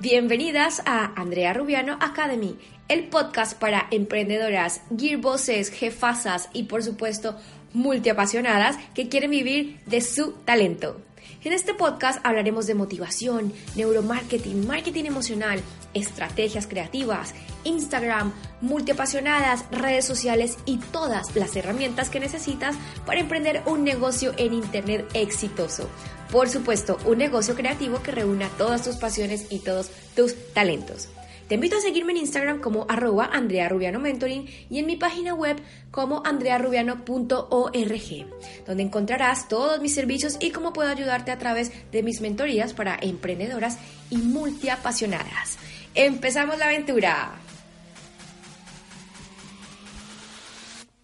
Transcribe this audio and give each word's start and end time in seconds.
Bienvenidas 0.00 0.80
a 0.86 1.12
Andrea 1.20 1.52
Rubiano 1.52 1.98
Academy, 2.00 2.56
el 2.88 3.08
podcast 3.08 3.58
para 3.58 3.86
emprendedoras, 3.90 4.80
gearbosses, 4.96 5.68
jefasas 5.68 6.48
y 6.54 6.62
por 6.62 6.82
supuesto 6.82 7.36
multiapasionadas 7.74 8.78
que 8.94 9.10
quieren 9.10 9.30
vivir 9.30 9.78
de 9.84 10.00
su 10.00 10.32
talento. 10.46 11.02
En 11.42 11.54
este 11.54 11.72
podcast 11.72 12.20
hablaremos 12.22 12.66
de 12.66 12.74
motivación, 12.74 13.54
neuromarketing, 13.74 14.66
marketing 14.66 15.04
emocional, 15.06 15.62
estrategias 15.94 16.66
creativas, 16.66 17.34
Instagram, 17.64 18.34
multiapasionadas, 18.60 19.64
redes 19.70 20.04
sociales 20.04 20.58
y 20.66 20.76
todas 20.76 21.34
las 21.34 21.56
herramientas 21.56 22.10
que 22.10 22.20
necesitas 22.20 22.76
para 23.06 23.20
emprender 23.20 23.62
un 23.64 23.84
negocio 23.84 24.34
en 24.36 24.52
Internet 24.52 25.08
exitoso. 25.14 25.88
Por 26.30 26.50
supuesto, 26.50 26.98
un 27.06 27.16
negocio 27.16 27.54
creativo 27.54 28.02
que 28.02 28.12
reúna 28.12 28.50
todas 28.58 28.84
tus 28.84 28.96
pasiones 28.96 29.46
y 29.48 29.60
todos 29.60 29.90
tus 30.14 30.34
talentos. 30.52 31.08
Te 31.50 31.56
invito 31.56 31.76
a 31.76 31.80
seguirme 31.80 32.12
en 32.12 32.18
Instagram 32.18 32.60
como 32.60 32.86
arroba 32.88 33.28
Andrea 33.32 33.68
Mentoring 33.98 34.46
y 34.70 34.78
en 34.78 34.86
mi 34.86 34.94
página 34.94 35.34
web 35.34 35.60
como 35.90 36.22
andrearubiano.org, 36.24 38.26
donde 38.68 38.82
encontrarás 38.84 39.48
todos 39.48 39.80
mis 39.80 39.92
servicios 39.92 40.36
y 40.38 40.52
cómo 40.52 40.72
puedo 40.72 40.88
ayudarte 40.88 41.32
a 41.32 41.38
través 41.38 41.72
de 41.90 42.04
mis 42.04 42.20
mentorías 42.20 42.72
para 42.72 42.96
emprendedoras 43.02 43.78
y 44.10 44.18
multiapasionadas. 44.18 45.58
¡Empezamos 45.96 46.56
la 46.56 46.66
aventura! 46.66 47.32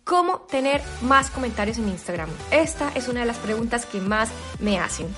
¿Cómo 0.05 0.43
tener 0.43 0.81
más 1.03 1.29
comentarios 1.29 1.79
en 1.79 1.89
Instagram? 1.89 2.31
Esta 2.53 2.93
es 2.95 3.09
una 3.09 3.19
de 3.19 3.27
las 3.27 3.39
preguntas 3.39 3.85
que 3.85 3.99
más 3.99 4.31
me 4.61 4.79
hacen. 4.79 5.09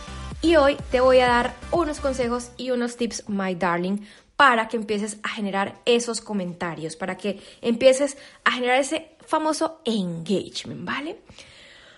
Y 0.41 0.56
hoy 0.56 0.78
te 0.91 1.00
voy 1.00 1.19
a 1.19 1.27
dar 1.27 1.55
unos 1.72 2.00
consejos 2.00 2.53
y 2.56 2.70
unos 2.70 2.97
tips, 2.97 3.28
my 3.28 3.56
darling, 3.56 3.98
para 4.39 4.69
que 4.69 4.77
empieces 4.77 5.19
a 5.25 5.31
generar 5.31 5.81
esos 5.84 6.20
comentarios, 6.20 6.94
para 6.94 7.17
que 7.17 7.41
empieces 7.61 8.17
a 8.44 8.53
generar 8.53 8.78
ese 8.78 9.17
famoso 9.27 9.81
engagement, 9.84 10.84
¿vale? 10.84 11.22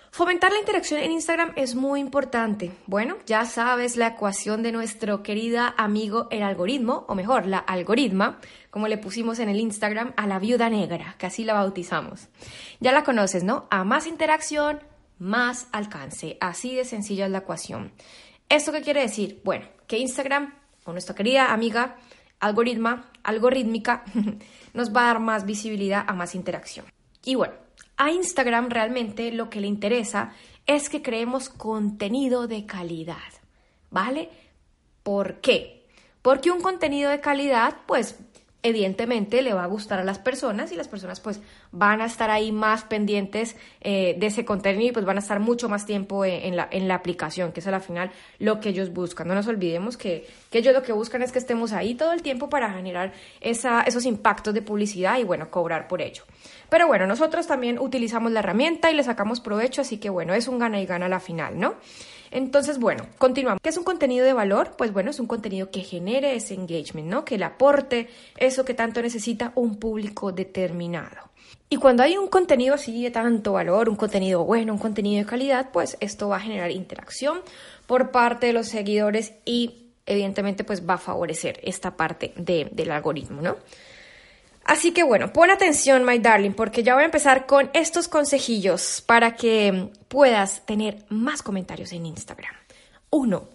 Fomentar 0.09 0.51
la 0.51 0.57
interacción 0.57 0.99
en 1.01 1.11
Instagram 1.11 1.53
es 1.55 1.75
muy 1.75 1.99
importante. 1.99 2.71
Bueno, 2.87 3.17
ya 3.27 3.45
sabes 3.45 3.95
la 3.95 4.07
ecuación 4.07 4.63
de 4.63 4.71
nuestro 4.71 5.21
querida 5.21 5.75
amigo 5.77 6.27
el 6.31 6.41
algoritmo, 6.41 7.05
o 7.07 7.13
mejor, 7.13 7.45
la 7.45 7.59
algoritma, 7.59 8.39
como 8.71 8.87
le 8.87 8.97
pusimos 8.97 9.37
en 9.37 9.47
el 9.47 9.59
Instagram 9.59 10.11
a 10.17 10.25
la 10.25 10.39
viuda 10.39 10.67
negra, 10.67 11.13
que 11.19 11.27
así 11.27 11.43
la 11.43 11.53
bautizamos. 11.53 12.27
Ya 12.79 12.91
la 12.91 13.03
conoces, 13.03 13.43
¿no? 13.43 13.67
A 13.69 13.83
más 13.83 14.07
interacción, 14.07 14.79
más 15.19 15.67
alcance. 15.71 16.37
Así 16.41 16.75
de 16.75 16.85
sencilla 16.85 17.25
es 17.25 17.31
la 17.31 17.37
ecuación. 17.37 17.91
¿Esto 18.49 18.71
qué 18.71 18.81
quiere 18.81 19.01
decir? 19.01 19.41
Bueno, 19.43 19.67
que 19.85 19.99
Instagram, 19.99 20.55
o 20.85 20.91
nuestra 20.91 21.13
querida 21.13 21.53
amiga 21.53 21.97
algoritma, 22.41 23.09
algorítmica, 23.23 24.03
nos 24.73 24.93
va 24.93 25.03
a 25.03 25.07
dar 25.07 25.19
más 25.19 25.45
visibilidad 25.45 26.03
a 26.05 26.13
más 26.13 26.35
interacción. 26.35 26.85
Y 27.23 27.35
bueno, 27.35 27.53
a 27.97 28.11
Instagram 28.11 28.69
realmente 28.69 29.31
lo 29.31 29.49
que 29.49 29.61
le 29.61 29.67
interesa 29.67 30.33
es 30.65 30.89
que 30.89 31.01
creemos 31.01 31.49
contenido 31.49 32.47
de 32.47 32.65
calidad, 32.65 33.17
¿vale? 33.89 34.29
¿Por 35.03 35.39
qué? 35.41 35.87
Porque 36.21 36.51
un 36.51 36.61
contenido 36.61 37.09
de 37.09 37.19
calidad, 37.19 37.77
pues 37.85 38.19
evidentemente 38.63 39.41
le 39.41 39.53
va 39.53 39.63
a 39.63 39.67
gustar 39.67 39.99
a 39.99 40.03
las 40.03 40.19
personas 40.19 40.71
y 40.71 40.75
las 40.75 40.87
personas 40.87 41.19
pues 41.19 41.41
van 41.71 42.01
a 42.01 42.05
estar 42.05 42.29
ahí 42.29 42.51
más 42.51 42.83
pendientes 42.83 43.55
eh, 43.81 44.15
de 44.19 44.27
ese 44.27 44.45
contenido 44.45 44.89
y 44.89 44.91
pues 44.91 45.05
van 45.05 45.17
a 45.17 45.19
estar 45.19 45.39
mucho 45.39 45.67
más 45.69 45.85
tiempo 45.85 46.25
en, 46.25 46.55
la, 46.55 46.67
en 46.71 46.87
la 46.87 46.95
aplicación, 46.95 47.51
que 47.51 47.59
es 47.59 47.67
al 47.67 47.81
final 47.81 48.11
lo 48.39 48.59
que 48.59 48.69
ellos 48.69 48.93
buscan. 48.93 49.27
No 49.27 49.35
nos 49.35 49.47
olvidemos 49.47 49.97
que, 49.97 50.27
que, 50.49 50.59
ellos 50.59 50.73
lo 50.73 50.83
que 50.83 50.93
buscan 50.93 51.23
es 51.23 51.31
que 51.31 51.39
estemos 51.39 51.71
ahí 51.71 51.95
todo 51.95 52.13
el 52.13 52.21
tiempo 52.21 52.49
para 52.49 52.71
generar 52.71 53.13
esa, 53.39 53.81
esos 53.81 54.05
impactos 54.05 54.53
de 54.53 54.61
publicidad 54.61 55.17
y 55.17 55.23
bueno, 55.23 55.49
cobrar 55.49 55.87
por 55.87 56.01
ello. 56.01 56.23
Pero 56.69 56.87
bueno, 56.87 57.07
nosotros 57.07 57.47
también 57.47 57.79
utilizamos 57.79 58.31
la 58.31 58.39
herramienta 58.39 58.91
y 58.91 58.95
le 58.95 59.03
sacamos 59.03 59.41
provecho, 59.41 59.81
así 59.81 59.97
que 59.97 60.09
bueno, 60.09 60.33
es 60.33 60.47
un 60.47 60.59
gana 60.59 60.79
y 60.79 60.85
gana 60.85 61.07
a 61.07 61.09
la 61.09 61.19
final, 61.19 61.59
¿no? 61.59 61.75
Entonces, 62.31 62.79
bueno, 62.79 63.05
continuamos. 63.17 63.59
¿Qué 63.61 63.69
es 63.69 63.77
un 63.77 63.83
contenido 63.83 64.25
de 64.25 64.33
valor? 64.33 64.75
Pues 64.77 64.93
bueno, 64.93 65.11
es 65.11 65.19
un 65.19 65.27
contenido 65.27 65.69
que 65.69 65.81
genere 65.81 66.35
ese 66.35 66.53
engagement, 66.53 67.09
¿no? 67.09 67.25
Que 67.25 67.37
le 67.37 67.45
aporte 67.45 68.07
eso 68.37 68.63
que 68.63 68.73
tanto 68.73 69.01
necesita 69.01 69.51
un 69.55 69.75
público 69.75 70.31
determinado. 70.31 71.29
Y 71.69 71.77
cuando 71.77 72.03
hay 72.03 72.17
un 72.17 72.27
contenido 72.27 72.75
así 72.75 73.03
de 73.03 73.11
tanto 73.11 73.53
valor, 73.53 73.89
un 73.89 73.95
contenido 73.95 74.43
bueno, 74.43 74.73
un 74.73 74.79
contenido 74.79 75.23
de 75.23 75.29
calidad, 75.29 75.69
pues 75.71 75.97
esto 75.99 76.29
va 76.29 76.37
a 76.37 76.41
generar 76.41 76.71
interacción 76.71 77.39
por 77.85 78.11
parte 78.11 78.47
de 78.47 78.53
los 78.53 78.67
seguidores 78.67 79.33
y 79.45 79.91
evidentemente 80.05 80.63
pues 80.63 80.87
va 80.87 80.95
a 80.95 80.97
favorecer 80.97 81.59
esta 81.63 81.95
parte 81.95 82.33
del 82.35 82.91
algoritmo, 82.91 83.41
¿no? 83.41 83.57
Así 84.63 84.91
que 84.91 85.03
bueno, 85.03 85.33
pon 85.33 85.49
atención, 85.49 86.05
my 86.05 86.19
darling, 86.19 86.51
porque 86.51 86.83
ya 86.83 86.93
voy 86.93 87.03
a 87.03 87.07
empezar 87.07 87.45
con 87.45 87.69
estos 87.73 88.07
consejillos 88.07 89.03
para 89.05 89.35
que 89.35 89.89
puedas 90.07 90.65
tener 90.65 91.03
más 91.09 91.41
comentarios 91.41 91.91
en 91.93 92.05
Instagram. 92.05 92.53
Uno, 93.09 93.49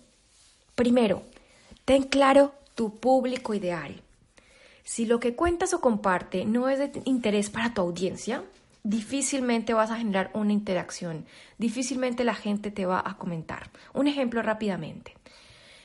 primero, 0.74 1.22
ten 1.84 2.02
claro 2.02 2.54
tu 2.74 2.98
público 2.98 3.54
ideal. 3.54 4.02
Si 4.84 5.06
lo 5.06 5.18
que 5.18 5.34
cuentas 5.34 5.74
o 5.74 5.80
comparte 5.80 6.44
no 6.44 6.68
es 6.68 6.78
de 6.78 6.92
interés 7.04 7.50
para 7.50 7.72
tu 7.72 7.80
audiencia, 7.80 8.44
difícilmente 8.82 9.74
vas 9.74 9.90
a 9.90 9.96
generar 9.96 10.30
una 10.32 10.52
interacción, 10.52 11.26
difícilmente 11.58 12.22
la 12.22 12.34
gente 12.34 12.70
te 12.70 12.86
va 12.86 13.02
a 13.04 13.16
comentar. 13.16 13.70
Un 13.94 14.06
ejemplo 14.06 14.42
rápidamente. 14.42 15.14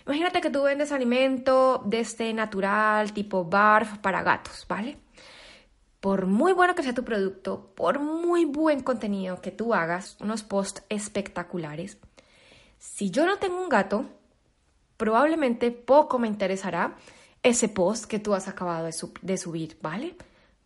Imagínate 0.05 0.41
que 0.41 0.49
tú 0.49 0.63
vendes 0.63 0.91
alimento 0.91 1.81
de 1.85 1.99
este 1.99 2.33
natural, 2.33 3.13
tipo 3.13 3.45
barf 3.45 3.97
para 3.99 4.23
gatos, 4.23 4.65
¿vale? 4.67 4.97
Por 6.01 6.25
muy 6.25 6.51
bueno 6.51 6.75
que 6.75 6.83
sea 6.83 6.93
tu 6.93 7.05
producto, 7.05 7.71
por 7.75 7.99
muy 7.99 8.43
buen 8.43 8.81
contenido 8.81 9.39
que 9.39 9.51
tú 9.51 9.73
hagas, 9.73 10.17
unos 10.19 10.43
posts 10.43 10.83
espectaculares, 10.89 11.97
si 12.79 13.11
yo 13.11 13.25
no 13.25 13.37
tengo 13.37 13.61
un 13.61 13.69
gato, 13.69 14.05
probablemente 14.97 15.71
poco 15.71 16.19
me 16.19 16.27
interesará 16.27 16.95
ese 17.43 17.69
post 17.69 18.05
que 18.05 18.19
tú 18.19 18.33
has 18.33 18.47
acabado 18.47 18.87
de, 19.21 19.37
subir, 19.37 19.77
¿vale? 19.81 20.15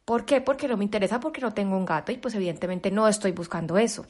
¿Por 0.05 0.25
qué? 0.25 0.41
Porque 0.41 0.67
no 0.67 0.77
me 0.77 0.83
interesa, 0.85 1.19
porque 1.19 1.41
no 1.41 1.53
tengo 1.53 1.77
un 1.77 1.85
gato 1.85 2.11
y 2.11 2.17
pues 2.17 2.33
evidentemente 2.35 2.89
no 2.89 3.07
estoy 3.07 3.31
buscando 3.31 3.77
eso. 3.77 4.05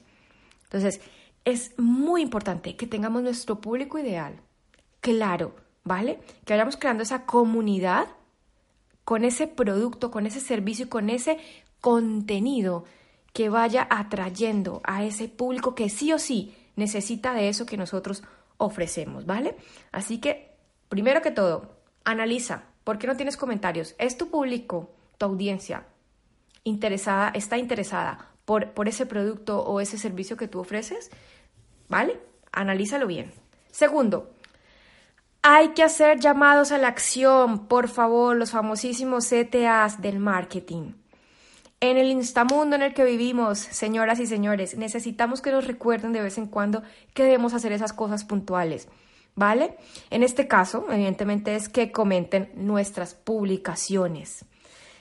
Entonces, 0.63 1.01
es 1.43 1.77
muy 1.77 2.21
importante 2.21 2.75
que 2.75 2.87
tengamos 2.87 3.21
nuestro 3.21 3.59
público 3.59 3.99
ideal 3.99 4.39
claro, 5.05 5.55
¿vale? 5.83 6.19
Que 6.45 6.53
vayamos 6.53 6.77
creando 6.77 7.03
esa 7.03 7.25
comunidad 7.25 8.07
con 9.05 9.23
ese 9.23 9.47
producto, 9.47 10.11
con 10.11 10.25
ese 10.25 10.41
servicio 10.41 10.87
y 10.87 10.89
con 10.89 11.09
ese 11.09 11.37
contenido 11.79 12.83
que 13.31 13.49
vaya 13.49 13.87
atrayendo 13.89 14.81
a 14.83 15.03
ese 15.03 15.29
público 15.29 15.75
que 15.75 15.89
sí 15.89 16.11
o 16.11 16.19
sí 16.19 16.55
necesita 16.75 17.33
de 17.33 17.47
eso 17.47 17.65
que 17.65 17.77
nosotros 17.77 18.23
ofrecemos, 18.57 19.25
¿vale? 19.25 19.55
Así 19.91 20.19
que, 20.19 20.55
primero 20.89 21.21
que 21.21 21.31
todo, 21.31 21.77
analiza, 22.03 22.63
¿por 22.83 22.97
qué 22.97 23.07
no 23.07 23.15
tienes 23.15 23.37
comentarios? 23.37 23.95
¿Es 23.99 24.17
tu 24.17 24.29
público, 24.29 24.89
tu 25.17 25.25
audiencia 25.25 25.85
interesada, 26.63 27.29
está 27.29 27.57
interesada 27.57 28.31
por, 28.45 28.71
por 28.71 28.87
ese 28.87 29.05
producto 29.05 29.59
o 29.61 29.79
ese 29.79 29.97
servicio 29.97 30.37
que 30.37 30.47
tú 30.47 30.59
ofreces? 30.59 31.11
¿Vale? 31.89 32.19
Analízalo 32.51 33.05
bien. 33.05 33.31
Segundo, 33.69 34.31
hay 35.47 35.69
que 35.75 35.83
hacer 35.83 36.19
llamados 36.19 36.71
a 36.71 36.79
la 36.79 36.87
acción, 36.87 37.67
por 37.67 37.87
favor, 37.87 38.35
los 38.35 38.49
famosísimos 38.49 39.29
CTAs 39.29 40.01
del 40.01 40.17
marketing. 40.17 40.93
En 41.79 41.97
el 41.97 42.09
instamundo 42.09 42.75
en 42.75 42.81
el 42.81 42.95
que 42.95 43.05
vivimos, 43.05 43.59
señoras 43.59 44.19
y 44.19 44.25
señores, 44.25 44.75
necesitamos 44.75 45.43
que 45.43 45.51
nos 45.51 45.67
recuerden 45.67 46.13
de 46.13 46.23
vez 46.23 46.39
en 46.39 46.47
cuando 46.47 46.81
que 47.13 47.21
debemos 47.21 47.53
hacer 47.53 47.73
esas 47.73 47.93
cosas 47.93 48.25
puntuales, 48.25 48.87
¿vale? 49.35 49.77
En 50.09 50.23
este 50.23 50.47
caso, 50.47 50.87
evidentemente, 50.89 51.55
es 51.55 51.69
que 51.69 51.91
comenten 51.91 52.49
nuestras 52.55 53.13
publicaciones. 53.13 54.45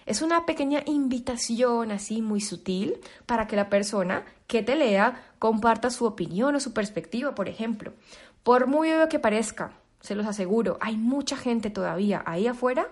Es 0.05 0.20
una 0.20 0.44
pequeña 0.44 0.82
invitación 0.85 1.90
así 1.90 2.20
muy 2.20 2.43
sutil 2.43 3.00
para 3.25 3.47
que 3.47 3.56
la 3.56 3.70
persona 3.70 4.26
que 4.47 4.62
te 4.62 4.76
lea 4.76 5.25
comparta 5.38 5.88
su 5.88 6.05
opinión 6.05 6.55
o 6.55 6.61
su 6.61 6.75
perspectiva, 6.75 7.35
por 7.35 7.49
ejemplo. 7.49 7.94
Por 8.43 8.67
muy 8.67 8.93
obvio 8.93 9.08
que 9.08 9.19
parezca, 9.19 9.73
se 10.05 10.15
los 10.15 10.27
aseguro, 10.27 10.77
hay 10.83 10.99
mucha 10.99 11.35
gente 11.35 11.71
todavía 11.71 12.23
ahí 12.27 12.47
afuera 12.47 12.89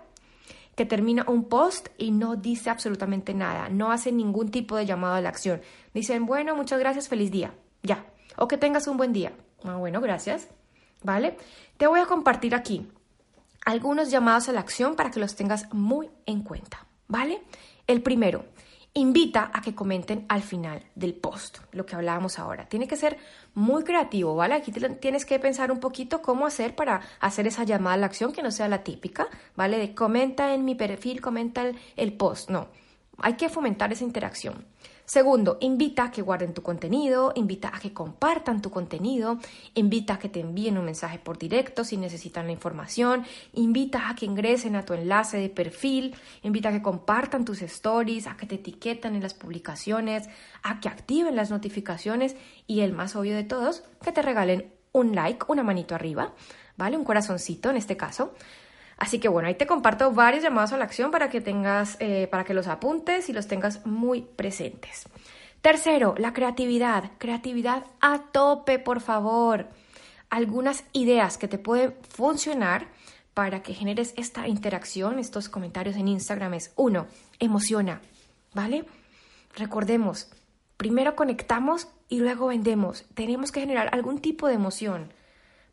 que 0.75 0.87
termina 0.87 1.27
un 1.29 1.45
post 1.45 1.89
y 1.99 2.11
no 2.11 2.37
dice 2.37 2.71
absolutamente 2.71 3.35
nada, 3.35 3.69
no 3.69 3.93
hace 3.93 4.11
ningún 4.13 4.51
tipo 4.51 4.77
de 4.77 4.87
llamado 4.87 5.17
a 5.17 5.21
la 5.21 5.29
acción. 5.29 5.61
Dicen, 5.93 6.25
bueno, 6.25 6.57
muchas 6.57 6.79
gracias, 6.79 7.11
feliz 7.11 7.31
día, 7.31 7.53
ya. 7.83 8.07
O 8.39 8.49
que 8.49 8.57
tengas 8.57 8.87
un 8.87 8.97
buen 8.97 9.13
día. 9.13 9.35
Ah, 9.63 9.77
bueno, 9.77 10.01
gracias. 10.01 10.49
¿Vale? 11.03 11.37
Te 11.77 11.87
voy 11.87 12.01
a 12.01 12.07
compartir 12.07 12.55
aquí 12.55 12.89
algunos 13.67 14.11
llamados 14.11 14.49
a 14.49 14.53
la 14.53 14.61
acción 14.61 14.97
para 14.97 15.11
que 15.11 15.21
los 15.21 15.37
tengas 15.37 15.71
muy 15.71 16.09
en 16.25 16.43
cuenta. 16.43 16.87
¿Vale? 17.09 17.43
El 17.87 18.01
primero, 18.01 18.47
invita 18.95 19.51
a 19.55 19.63
que 19.63 19.75
comenten 19.75 20.27
al 20.29 20.43
final 20.43 20.83
del 20.95 21.15
post, 21.15 21.59
lo 21.73 21.87
que 21.87 21.97
hablábamos 21.97 22.39
ahora. 22.39 22.69
Tiene 22.69 22.87
que 22.87 22.97
ser 22.97 23.17
muy 23.55 23.85
creativo, 23.85 24.35
¿vale? 24.35 24.55
Aquí 24.55 24.71
tienes 24.73 25.25
que 25.25 25.39
pensar 25.39 25.73
un 25.73 25.81
poquito 25.81 26.21
cómo 26.21 26.47
hacer 26.47 26.75
para 26.75 27.01
hacer 27.21 27.47
esa 27.47 27.65
llamada 27.65 27.95
a 27.95 27.99
la 27.99 28.07
acción 28.07 28.33
que 28.33 28.43
no 28.43 28.51
sea 28.51 28.69
la 28.69 28.85
típica, 28.85 29.29
¿vale? 29.57 29.79
De 29.79 29.95
comenta 29.95 30.55
en 30.55 30.65
mi 30.65 30.75
perfil, 30.75 31.21
comenta 31.21 31.63
el, 31.63 31.79
el 31.97 32.13
post, 32.13 32.51
no. 32.51 32.69
Hay 33.19 33.35
que 33.35 33.49
fomentar 33.49 33.93
esa 33.93 34.05
interacción. 34.05 34.67
Segundo, 35.13 35.59
invita 35.61 36.05
a 36.05 36.11
que 36.11 36.23
guarden 36.23 36.55
tu 36.55 36.63
contenido, 36.63 37.35
invita 37.35 37.69
a 37.69 37.79
que 37.79 37.93
compartan 37.93 38.63
tu 38.63 38.71
contenido, 38.71 39.39
invita 39.75 40.15
a 40.15 40.19
que 40.19 40.31
te 40.31 40.41
envíen 40.41 40.79
un 40.79 40.87
mensaje 40.87 41.19
por 41.19 41.37
directo 41.37 41.85
si 41.85 41.99
necesitan 41.99 42.47
la 42.47 42.53
información, 42.53 43.27
invita 43.53 44.09
a 44.09 44.15
que 44.15 44.25
ingresen 44.25 44.75
a 44.75 44.87
tu 44.87 44.95
enlace 44.95 45.37
de 45.37 45.51
perfil, 45.51 46.15
invita 46.43 46.71
a 46.71 46.73
que 46.73 46.81
compartan 46.81 47.45
tus 47.45 47.61
stories, 47.61 48.27
a 48.27 48.39
que 48.39 48.47
te 48.47 48.55
etiquetan 48.55 49.15
en 49.15 49.23
las 49.23 49.35
publicaciones, 49.35 50.31
a 50.63 50.81
que 50.81 50.89
activen 50.89 51.37
las 51.37 51.51
notificaciones 51.51 52.35
y 52.67 52.81
el 52.81 52.95
más 52.95 53.15
obvio 53.15 53.37
de 53.37 53.45
todos, 53.45 53.85
que 54.03 54.13
te 54.13 54.23
regalen 54.23 54.73
un 54.93 55.15
like, 55.15 55.45
una 55.49 55.63
manito 55.63 55.95
arriba, 55.95 56.33
¿vale? 56.79 56.97
Un 56.97 57.05
corazoncito 57.05 57.69
en 57.69 57.77
este 57.77 57.99
caso. 57.99 58.33
Así 59.03 59.19
que 59.19 59.27
bueno, 59.27 59.49
ahí 59.49 59.57
te 59.57 59.67
comparto 59.67 60.13
varios 60.13 60.45
llamados 60.45 60.73
a 60.73 60.77
la 60.77 60.85
acción 60.85 61.11
para 61.11 61.29
que 61.29 61.41
tengas, 61.41 61.97
eh, 61.99 62.29
para 62.31 62.45
que 62.45 62.55
los 62.55 62.69
apuntes 62.69 63.29
y 63.29 63.33
los 63.33 63.49
tengas 63.49 63.85
muy 63.85 64.23
presentes. 64.23 65.07
Tercero, 65.61 66.15
la 66.19 66.33
creatividad. 66.33 67.11
Creatividad 67.19 67.85
a 68.01 68.21
tope, 68.31 68.79
por 68.79 69.01
favor. 69.01 69.67
Algunas 70.31 70.85
ideas 70.93 71.37
que 71.37 71.49
te 71.49 71.59
pueden 71.59 71.97
funcionar 72.11 72.87
para 73.35 73.61
que 73.65 73.75
generes 73.75 74.15
esta 74.17 74.47
interacción, 74.47 75.19
estos 75.19 75.49
comentarios 75.49 75.97
en 75.97 76.07
Instagram 76.07 76.55
es 76.55 76.73
uno, 76.77 77.09
emociona, 77.41 78.03
¿vale? 78.55 78.85
Recordemos, 79.57 80.31
primero 80.77 81.17
conectamos 81.17 81.89
y 82.09 82.21
luego 82.21 82.47
vendemos. 82.47 83.05
Tenemos 83.15 83.51
que 83.51 83.63
generar 83.63 83.89
algún 83.93 84.21
tipo 84.21 84.47
de 84.47 84.55
emoción 84.55 85.13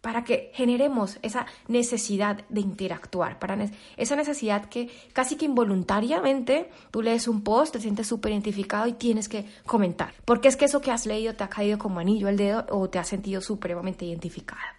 para 0.02 0.24
que 0.24 0.52
generemos 0.54 1.20
esa 1.22 1.46
necesidad 1.68 2.46
de 2.50 2.62
interactuar, 2.62 3.38
para 3.40 3.58
esa 3.98 4.16
necesidad 4.16 4.66
que 4.66 4.90
casi 5.14 5.36
que 5.36 5.46
involuntariamente 5.46 6.70
tú 6.92 7.02
lees 7.02 7.28
un 7.28 7.44
post, 7.44 7.74
te 7.74 7.82
sientes 7.82 8.08
súper 8.08 8.32
identificado 8.32 8.88
y 8.88 8.94
tienes 8.94 9.28
que 9.28 9.46
comentar, 9.66 10.14
porque 10.26 10.48
es 10.48 10.56
que 10.56 10.66
eso 10.66 10.82
que 10.82 10.92
has 10.92 11.06
leído 11.06 11.36
te 11.36 11.44
ha 11.44 11.50
caído 11.50 11.78
como 11.78 12.00
anillo 12.00 12.28
al 12.28 12.38
dedo 12.38 12.66
o 12.70 12.90
te 12.90 13.00
has 13.00 13.08
sentido 13.08 13.42
supremamente 13.42 14.06
identificada. 14.06 14.76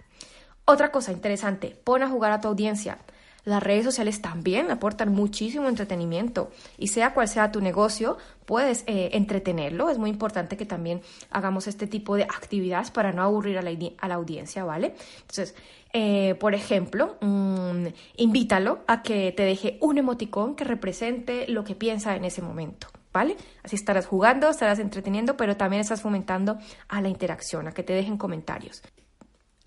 Otra 0.65 0.91
cosa 0.91 1.13
interesante, 1.13 1.77
pon 1.85 2.03
a 2.03 2.09
jugar 2.09 2.33
a 2.33 2.41
tu 2.41 2.49
audiencia. 2.49 2.99
Las 3.45 3.63
redes 3.63 3.85
sociales 3.85 4.21
también 4.21 4.71
aportan 4.71 5.13
muchísimo 5.13 5.69
entretenimiento 5.69 6.51
y 6.79 6.89
sea 6.89 7.15
cual 7.15 7.29
sea 7.29 7.53
tu 7.53 7.61
negocio, 7.61 8.19
puedes 8.45 8.85
eh, 8.87 9.11
entretenerlo. 9.13 9.91
Es 9.91 9.99
muy 9.99 10.11
importante 10.11 10.57
que 10.57 10.67
también 10.67 11.01
hagamos 11.31 11.67
este 11.67 11.87
tipo 11.87 12.17
de 12.17 12.25
actividades 12.25 12.91
para 12.91 13.13
no 13.13 13.23
aburrir 13.23 13.59
a 13.59 13.63
la, 13.63 14.15
audiencia, 14.15 14.65
¿vale? 14.65 14.95
Entonces, 15.21 15.55
eh, 15.93 16.35
por 16.35 16.55
ejemplo, 16.55 17.17
mm, 17.21 17.87
invítalo 18.17 18.81
a 18.87 19.03
que 19.03 19.33
te 19.33 19.45
deje 19.45 19.79
un 19.81 19.99
emoticón 19.99 20.55
que 20.55 20.65
represente 20.65 21.47
lo 21.49 21.65
que 21.65 21.75
piensa 21.75 22.17
en 22.17 22.25
ese 22.25 22.43
momento. 22.43 22.89
¿Vale? 23.13 23.37
Así 23.65 23.75
estarás 23.75 24.07
jugando, 24.07 24.49
estarás 24.49 24.79
entreteniendo, 24.79 25.37
pero 25.37 25.57
también 25.57 25.81
estás 25.81 26.01
fomentando 26.01 26.59
a 26.87 27.01
la 27.01 27.09
interacción, 27.09 27.67
a 27.67 27.73
que 27.73 27.83
te 27.83 27.93
dejen 27.93 28.17
comentarios. 28.17 28.83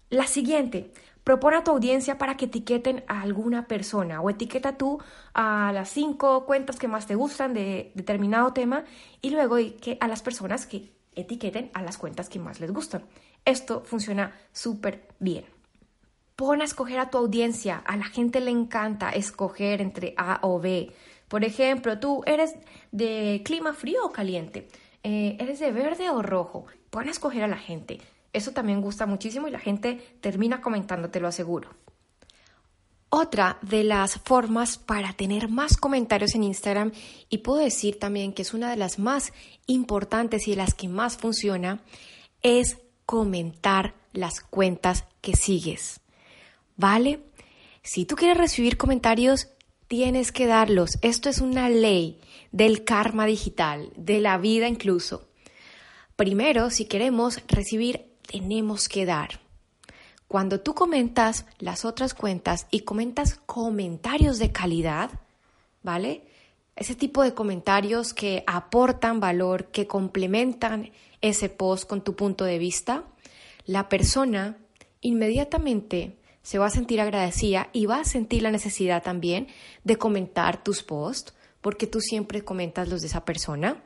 La 0.09 0.27
siguiente, 0.27 0.91
Propone 1.23 1.57
a 1.57 1.63
tu 1.63 1.71
audiencia 1.71 2.17
para 2.17 2.35
que 2.35 2.45
etiqueten 2.45 3.03
a 3.07 3.21
alguna 3.21 3.67
persona 3.67 4.19
o 4.21 4.29
etiqueta 4.29 4.77
tú 4.77 4.99
a 5.33 5.71
las 5.73 5.89
cinco 5.89 6.45
cuentas 6.45 6.77
que 6.77 6.89
más 6.89 7.07
te 7.07 7.15
gustan 7.15 7.53
de 7.53 7.91
determinado 7.95 8.51
tema 8.51 8.83
y 9.21 9.29
luego 9.29 9.55
que 9.81 9.97
a 10.01 10.07
las 10.07 10.21
personas 10.21 10.65
que 10.65 10.91
etiqueten 11.15 11.71
a 11.73 11.81
las 11.81 11.97
cuentas 11.97 12.29
que 12.29 12.39
más 12.39 12.59
les 12.59 12.71
gustan. 12.71 13.05
Esto 13.45 13.83
funciona 13.85 14.33
súper 14.51 15.07
bien. 15.19 15.45
Pon 16.35 16.61
a 16.61 16.65
escoger 16.65 16.99
a 16.99 17.09
tu 17.09 17.17
audiencia. 17.17 17.77
A 17.85 17.95
la 17.95 18.05
gente 18.05 18.41
le 18.41 18.51
encanta 18.51 19.11
escoger 19.11 19.81
entre 19.81 20.13
A 20.17 20.39
o 20.41 20.59
B. 20.59 20.91
Por 21.27 21.43
ejemplo, 21.43 21.99
tú 21.99 22.23
eres 22.25 22.55
de 22.91 23.41
clima 23.45 23.73
frío 23.73 24.05
o 24.05 24.11
caliente. 24.11 24.67
Eh, 25.03 25.37
¿Eres 25.39 25.59
de 25.59 25.71
verde 25.71 26.09
o 26.09 26.21
rojo? 26.21 26.65
Pon 26.89 27.07
a 27.07 27.11
escoger 27.11 27.43
a 27.43 27.47
la 27.47 27.57
gente. 27.57 27.99
Eso 28.33 28.51
también 28.51 28.81
gusta 28.81 29.05
muchísimo 29.05 29.47
y 29.47 29.51
la 29.51 29.59
gente 29.59 30.17
termina 30.19 30.59
comentando, 30.59 31.09
te 31.09 31.19
lo 31.19 31.27
aseguro. 31.27 31.69
Otra 33.09 33.59
de 33.61 33.83
las 33.83 34.17
formas 34.17 34.79
para 34.79 35.13
tener 35.13 35.47
más 35.47 35.77
comentarios 35.77 36.33
en 36.33 36.43
Instagram, 36.43 36.91
y 37.29 37.37
puedo 37.37 37.59
decir 37.59 37.99
también 37.99 38.33
que 38.33 38.41
es 38.41 38.55
una 38.55 38.71
de 38.71 38.75
las 38.75 38.97
más 38.97 39.33
importantes 39.67 40.47
y 40.47 40.51
de 40.51 40.57
las 40.57 40.73
que 40.73 40.87
más 40.87 41.17
funciona, 41.17 41.83
es 42.41 42.79
comentar 43.05 43.93
las 44.13 44.39
cuentas 44.39 45.05
que 45.21 45.35
sigues. 45.35 45.99
¿Vale? 46.75 47.19
Si 47.83 48.05
tú 48.05 48.15
quieres 48.15 48.37
recibir 48.37 48.77
comentarios, 48.77 49.47
tienes 49.87 50.31
que 50.31 50.47
darlos. 50.47 50.97
Esto 51.03 51.29
es 51.29 51.39
una 51.39 51.69
ley 51.69 52.19
del 52.51 52.83
karma 52.83 53.27
digital, 53.27 53.91
de 53.95 54.21
la 54.21 54.39
vida 54.39 54.67
incluso. 54.67 55.27
Primero, 56.15 56.71
si 56.71 56.85
queremos 56.85 57.41
recibir 57.47 58.12
tenemos 58.27 58.89
que 58.89 59.05
dar. 59.05 59.39
Cuando 60.27 60.59
tú 60.61 60.73
comentas 60.73 61.45
las 61.59 61.85
otras 61.85 62.13
cuentas 62.13 62.67
y 62.71 62.81
comentas 62.81 63.39
comentarios 63.45 64.39
de 64.39 64.51
calidad, 64.51 65.11
¿vale? 65.83 66.23
Ese 66.75 66.95
tipo 66.95 67.21
de 67.21 67.35
comentarios 67.35 68.13
que 68.13 68.43
aportan 68.47 69.19
valor, 69.19 69.67
que 69.67 69.85
complementan 69.85 70.91
ese 71.21 71.49
post 71.49 71.87
con 71.87 72.03
tu 72.03 72.15
punto 72.15 72.45
de 72.45 72.57
vista, 72.57 73.03
la 73.65 73.89
persona 73.89 74.57
inmediatamente 75.01 76.17
se 76.41 76.57
va 76.57 76.65
a 76.65 76.71
sentir 76.71 76.99
agradecida 76.99 77.69
y 77.71 77.85
va 77.85 77.99
a 77.99 78.05
sentir 78.05 78.41
la 78.41 78.51
necesidad 78.51 79.03
también 79.03 79.47
de 79.83 79.97
comentar 79.97 80.63
tus 80.63 80.83
posts, 80.83 81.33
porque 81.61 81.87
tú 81.87 82.01
siempre 82.01 82.43
comentas 82.43 82.89
los 82.89 83.01
de 83.01 83.07
esa 83.07 83.23
persona. 83.23 83.81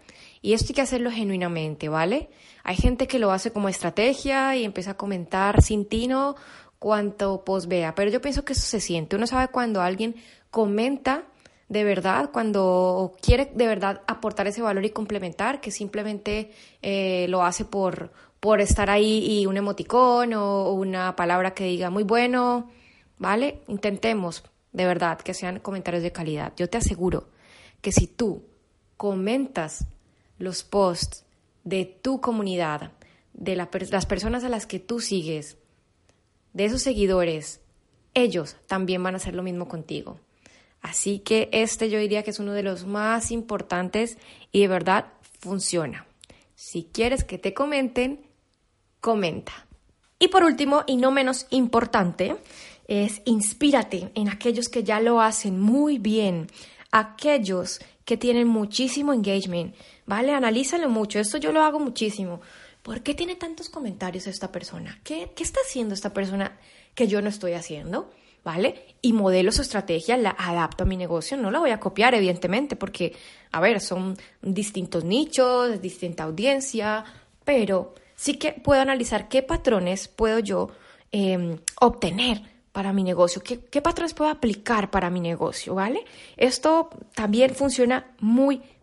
Y 0.48 0.54
esto 0.54 0.68
hay 0.70 0.76
que 0.76 0.82
hacerlo 0.82 1.12
genuinamente, 1.12 1.90
¿vale? 1.90 2.30
Hay 2.64 2.78
gente 2.78 3.06
que 3.06 3.20
lo 3.20 3.34
hace 3.34 3.52
como 3.52 3.68
estrategia 3.68 4.56
y 4.56 4.64
empieza 4.64 4.92
a 4.92 4.94
comentar 4.94 5.62
sin 5.62 5.84
tino 5.84 6.38
cuanto 6.80 7.44
post 7.44 7.68
vea, 7.68 7.94
pero 7.94 8.10
yo 8.10 8.22
pienso 8.22 8.46
que 8.46 8.54
eso 8.54 8.66
se 8.66 8.80
siente. 8.80 9.18
Uno 9.18 9.28
sabe 9.28 9.50
cuando 9.50 9.82
alguien 9.82 10.16
comenta 10.50 11.26
de 11.68 11.84
verdad, 11.84 12.30
cuando 12.32 13.12
quiere 13.22 13.52
de 13.54 13.68
verdad 13.68 14.04
aportar 14.08 14.48
ese 14.48 14.62
valor 14.62 14.86
y 14.86 14.92
complementar, 14.92 15.60
que 15.60 15.70
simplemente 15.70 16.54
eh, 16.82 17.26
lo 17.28 17.44
hace 17.44 17.66
por, 17.66 18.14
por 18.40 18.62
estar 18.62 18.90
ahí 18.90 19.42
y 19.42 19.48
un 19.48 19.58
emoticón 19.58 20.34
o 20.34 20.72
una 20.72 21.14
palabra 21.18 21.54
que 21.54 21.66
diga 21.66 21.90
muy 21.90 22.04
bueno, 22.04 22.70
¿vale? 23.18 23.64
Intentemos 23.68 24.46
de 24.72 24.86
verdad 24.86 25.20
que 25.20 25.34
sean 25.34 25.60
comentarios 25.60 26.04
de 26.04 26.14
calidad. 26.14 26.54
Yo 26.56 26.70
te 26.70 26.78
aseguro 26.78 27.28
que 27.82 27.92
si 27.92 28.08
tú 28.08 28.46
comentas 28.96 29.86
los 30.38 30.64
posts 30.64 31.26
de 31.64 31.86
tu 31.86 32.22
comunidad, 32.22 32.92
de 33.34 33.56
las 33.56 34.06
personas 34.06 34.44
a 34.44 34.50
las 34.50 34.66
que 34.66 34.80
tú 34.80 35.00
sigues, 35.00 35.58
de 36.54 36.66
esos 36.66 36.82
seguidores, 36.82 37.62
ellos 38.14 38.56
también 38.66 39.04
van 39.04 39.14
a 39.14 39.18
hacer 39.18 39.36
lo 39.36 39.44
mismo 39.44 39.68
contigo. 39.68 40.20
Así 40.82 41.20
que 41.20 41.50
este 41.52 41.90
yo 41.90 42.00
diría 42.00 42.24
que 42.24 42.32
es 42.32 42.40
uno 42.40 42.54
de 42.54 42.64
los 42.64 42.86
más 42.86 43.32
importantes 43.32 44.18
y 44.52 44.62
de 44.62 44.68
verdad 44.68 45.06
funciona. 45.40 46.08
Si 46.56 46.90
quieres 46.92 47.24
que 47.24 47.38
te 47.38 47.54
comenten, 47.54 48.22
comenta. 49.02 49.68
Y 50.20 50.30
por 50.30 50.44
último, 50.44 50.84
y 50.88 50.98
no 50.98 51.12
menos 51.12 51.46
importante, 51.52 52.38
es 52.88 53.22
inspírate 53.26 54.12
en 54.16 54.30
aquellos 54.30 54.70
que 54.70 54.84
ya 54.84 55.00
lo 55.00 55.22
hacen 55.22 55.60
muy 55.60 56.00
bien, 56.00 56.48
aquellos 56.92 57.80
que 58.06 58.18
tienen 58.18 58.48
muchísimo 58.48 59.14
engagement, 59.14 59.76
¿vale? 60.08 60.34
Analízalo 60.34 60.90
mucho, 60.90 61.20
esto 61.20 61.38
yo 61.38 61.52
lo 61.52 61.62
hago 61.62 61.80
muchísimo. 61.80 62.42
¿Por 62.82 63.04
qué 63.04 63.14
tiene 63.14 63.36
tantos 63.36 63.70
comentarios 63.70 64.26
esta 64.26 64.52
persona? 64.52 65.00
¿Qué, 65.04 65.32
qué 65.36 65.44
está 65.44 65.60
haciendo 65.64 65.94
esta 65.94 66.14
persona 66.14 66.58
que 66.96 67.08
yo 67.08 67.22
no 67.22 67.30
estoy 67.30 67.54
haciendo? 67.54 68.10
¿Vale? 68.44 68.96
Y 69.02 69.12
modelo 69.12 69.52
su 69.52 69.62
estrategia, 69.62 70.16
la 70.16 70.30
adapto 70.30 70.86
a 70.86 70.88
mi 70.88 70.96
negocio, 70.96 71.36
no 71.36 71.52
la 71.52 71.60
voy 71.60 71.72
a 71.72 71.82
copiar, 71.82 72.16
evidentemente, 72.16 72.78
porque, 72.78 73.14
a 73.52 73.60
ver, 73.60 73.82
son 73.82 74.18
distintos 74.42 75.04
nichos, 75.04 75.82
distinta 75.82 76.24
audiencia, 76.24 77.04
pero 77.44 77.94
sí 78.16 78.36
que 78.38 78.54
puedo 78.54 78.82
analizar 78.82 79.28
qué 79.28 79.44
patrones 79.44 80.08
puedo 80.08 80.40
yo 80.40 80.70
em, 81.12 81.60
obtener 81.82 82.42
para 82.72 82.94
mi 82.94 83.04
negocio? 83.04 83.42
¿Qué, 83.44 83.60
¿Qué 83.60 83.82
patrones 83.82 84.14
puedo 84.14 84.32
aplicar 84.32 84.92
para 84.92 85.10
mi 85.10 85.20
negocio? 85.20 85.76
¿Vale? 85.76 86.06
Esto 86.38 86.90
también 87.16 87.54
funciona 87.54 88.16
muy 88.20 88.58
bien. 88.58 88.77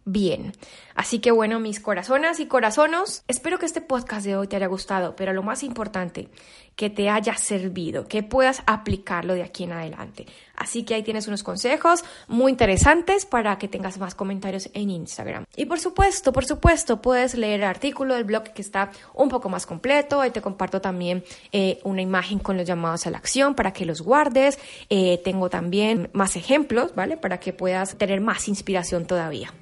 Así 0.94 1.18
que 1.18 1.30
bueno, 1.30 1.60
mis 1.60 1.80
corazonas 1.80 2.38
y 2.40 2.46
corazonos, 2.46 3.24
espero 3.26 3.58
que 3.58 3.66
este 3.66 3.80
podcast 3.80 4.24
de 4.24 4.36
hoy 4.36 4.46
te 4.46 4.56
haya 4.56 4.66
gustado, 4.66 5.16
pero 5.16 5.32
lo 5.32 5.42
más 5.42 5.62
importante, 5.62 6.28
que 6.76 6.90
te 6.90 7.08
haya 7.08 7.36
servido, 7.36 8.06
que 8.06 8.22
puedas 8.22 8.62
aplicarlo 8.66 9.34
de 9.34 9.42
aquí 9.42 9.64
en 9.64 9.72
adelante. 9.72 10.26
Así 10.56 10.84
que 10.84 10.94
ahí 10.94 11.02
tienes 11.02 11.26
unos 11.28 11.42
consejos 11.42 12.04
muy 12.28 12.50
interesantes 12.50 13.26
para 13.26 13.58
que 13.58 13.68
tengas 13.68 13.98
más 13.98 14.14
comentarios 14.14 14.68
en 14.74 14.90
Instagram. 14.90 15.44
Y 15.56 15.66
por 15.66 15.80
supuesto, 15.80 16.32
por 16.32 16.44
supuesto, 16.44 17.00
puedes 17.00 17.34
leer 17.34 17.60
el 17.60 17.66
artículo 17.66 18.14
del 18.14 18.24
blog 18.24 18.44
que 18.52 18.62
está 18.62 18.90
un 19.14 19.28
poco 19.28 19.48
más 19.48 19.66
completo. 19.66 20.20
Ahí 20.20 20.30
te 20.30 20.42
comparto 20.42 20.80
también 20.80 21.24
eh, 21.52 21.80
una 21.84 22.02
imagen 22.02 22.38
con 22.38 22.56
los 22.56 22.66
llamados 22.66 23.06
a 23.06 23.10
la 23.10 23.18
acción 23.18 23.54
para 23.54 23.72
que 23.72 23.84
los 23.84 24.00
guardes. 24.00 24.58
Eh, 24.90 25.20
tengo 25.24 25.50
también 25.50 26.10
más 26.12 26.36
ejemplos, 26.36 26.94
¿vale? 26.94 27.16
Para 27.16 27.38
que 27.38 27.52
puedas 27.52 27.96
tener 27.96 28.20
más 28.20 28.48
inspiración 28.48 29.06
todavía. 29.06 29.52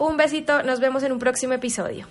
Un 0.00 0.16
besito, 0.16 0.62
nos 0.62 0.80
vemos 0.80 1.02
en 1.02 1.12
un 1.12 1.18
próximo 1.18 1.52
episodio. 1.52 2.06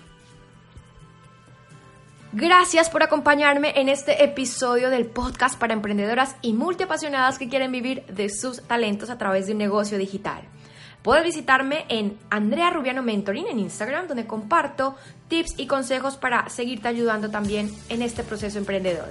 Gracias 2.33 2.87
por 2.87 3.01
acompañarme 3.01 3.73
en 3.77 3.89
este 3.89 4.23
episodio 4.23 4.91
del 4.91 5.07
podcast 5.07 5.57
para 5.57 5.73
emprendedoras 5.73 6.35
y 6.43 6.53
multiapasionadas 6.53 7.39
que 7.39 7.49
quieren 7.49 7.71
vivir 7.71 8.05
de 8.05 8.29
sus 8.29 8.61
talentos 8.61 9.09
a 9.09 9.17
través 9.17 9.47
de 9.47 9.53
un 9.53 9.57
negocio 9.57 9.97
digital. 9.97 10.43
Puedes 11.01 11.23
visitarme 11.23 11.85
en 11.89 12.15
Andrea 12.29 12.69
Rubiano 12.69 13.01
Mentoring 13.01 13.47
en 13.47 13.57
Instagram, 13.57 14.07
donde 14.07 14.27
comparto 14.27 14.95
tips 15.27 15.55
y 15.57 15.65
consejos 15.65 16.15
para 16.15 16.47
seguirte 16.47 16.89
ayudando 16.89 17.31
también 17.31 17.71
en 17.89 18.03
este 18.03 18.21
proceso 18.23 18.59
emprendedor. 18.59 19.09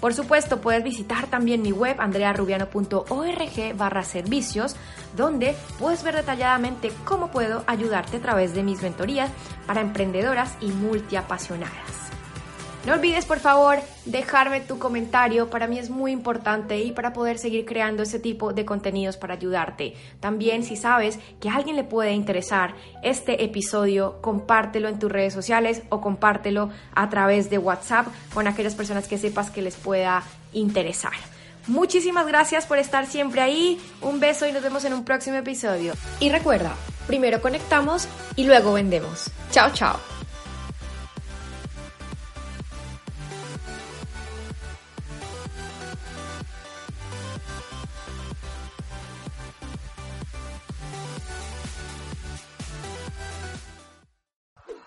Por 0.00 0.14
supuesto, 0.14 0.60
puedes 0.60 0.84
visitar 0.84 1.26
también 1.26 1.62
mi 1.62 1.72
web 1.72 2.00
andrearubiano.org 2.00 3.76
barra 3.76 4.04
servicios, 4.04 4.76
donde 5.16 5.56
puedes 5.78 6.04
ver 6.04 6.14
detalladamente 6.14 6.92
cómo 7.04 7.30
puedo 7.30 7.64
ayudarte 7.66 8.18
a 8.18 8.20
través 8.20 8.54
de 8.54 8.62
mis 8.62 8.80
mentorías 8.80 9.30
para 9.66 9.80
emprendedoras 9.80 10.56
y 10.60 10.68
multiapasionadas. 10.68 12.07
No 12.86 12.94
olvides, 12.94 13.26
por 13.26 13.38
favor, 13.38 13.80
dejarme 14.06 14.60
tu 14.60 14.78
comentario. 14.78 15.50
Para 15.50 15.66
mí 15.66 15.78
es 15.78 15.90
muy 15.90 16.10
importante 16.10 16.78
y 16.78 16.92
para 16.92 17.12
poder 17.12 17.38
seguir 17.38 17.66
creando 17.66 18.02
ese 18.02 18.18
tipo 18.18 18.52
de 18.52 18.64
contenidos 18.64 19.16
para 19.16 19.34
ayudarte. 19.34 19.94
También, 20.20 20.62
si 20.62 20.76
sabes 20.76 21.18
que 21.40 21.50
a 21.50 21.56
alguien 21.56 21.76
le 21.76 21.84
puede 21.84 22.12
interesar 22.12 22.74
este 23.02 23.44
episodio, 23.44 24.20
compártelo 24.22 24.88
en 24.88 24.98
tus 24.98 25.12
redes 25.12 25.34
sociales 25.34 25.82
o 25.90 26.00
compártelo 26.00 26.70
a 26.94 27.10
través 27.10 27.50
de 27.50 27.58
WhatsApp 27.58 28.06
con 28.32 28.46
aquellas 28.46 28.74
personas 28.74 29.06
que 29.06 29.18
sepas 29.18 29.50
que 29.50 29.60
les 29.60 29.76
pueda 29.76 30.22
interesar. 30.52 31.12
Muchísimas 31.66 32.26
gracias 32.26 32.64
por 32.64 32.78
estar 32.78 33.06
siempre 33.06 33.42
ahí. 33.42 33.78
Un 34.00 34.20
beso 34.20 34.48
y 34.48 34.52
nos 34.52 34.62
vemos 34.62 34.84
en 34.84 34.94
un 34.94 35.04
próximo 35.04 35.36
episodio. 35.36 35.92
Y 36.18 36.30
recuerda, 36.30 36.74
primero 37.06 37.42
conectamos 37.42 38.08
y 38.36 38.44
luego 38.44 38.72
vendemos. 38.72 39.30
Chao, 39.50 39.70
chao. 39.74 40.17